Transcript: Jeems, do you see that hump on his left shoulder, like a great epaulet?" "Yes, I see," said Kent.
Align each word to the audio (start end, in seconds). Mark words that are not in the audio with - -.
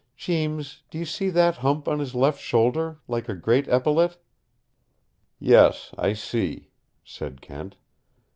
Jeems, 0.17 0.81
do 0.89 0.97
you 0.97 1.05
see 1.05 1.29
that 1.29 1.57
hump 1.57 1.87
on 1.87 1.99
his 1.99 2.15
left 2.15 2.41
shoulder, 2.41 2.97
like 3.07 3.29
a 3.29 3.35
great 3.35 3.67
epaulet?" 3.67 4.17
"Yes, 5.37 5.91
I 5.95 6.13
see," 6.13 6.71
said 7.03 7.39
Kent. 7.39 7.75